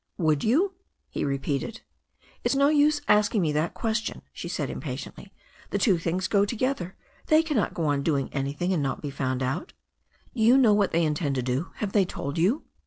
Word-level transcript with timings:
"Would 0.17 0.43
you?" 0.43 0.73
he 1.11 1.23
repeated. 1.23 1.81
"It's 2.43 2.55
no 2.55 2.69
use 2.69 3.01
asking 3.07 3.43
me 3.43 3.51
that 3.51 3.75
question," 3.75 4.23
she 4.33 4.47
said 4.47 4.67
impa 4.69 4.95
tiently. 4.95 5.29
"The 5.69 5.77
two 5.77 5.99
things 5.99 6.27
go 6.27 6.43
together. 6.43 6.95
They 7.27 7.43
cannot 7.43 7.75
go 7.75 7.85
on 7.85 8.01
doing 8.01 8.29
an)rthing 8.29 8.73
and 8.73 8.81
not 8.81 9.03
be 9.03 9.11
found 9.11 9.43
out." 9.43 9.73
"Do 10.33 10.41
you 10.41 10.57
know 10.57 10.73
what 10.73 10.89
they 10.89 11.03
intend 11.05 11.35
to 11.35 11.43
do? 11.43 11.67
Have 11.75 11.91
they 11.91 12.03
told 12.05 12.39
you?" 12.39 12.63